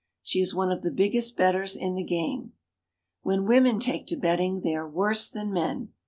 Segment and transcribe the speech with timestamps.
[0.23, 2.53] She is one of the biggest bettors in the game.
[3.21, 5.93] When women take to betting they are worse than men.